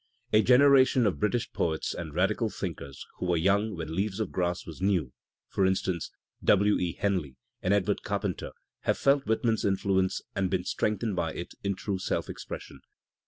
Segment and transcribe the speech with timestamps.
[0.33, 4.65] A generation of British poets and radical thinkers, who were young when "Leaves of Grass"
[4.65, 5.13] was new,
[5.47, 6.09] for instance
[6.43, 6.79] W.
[6.79, 6.93] E.
[6.93, 11.99] Henley and Edward Carpenter, have felt Whitman's influence and been strengthened by it in true
[11.99, 12.79] self expression.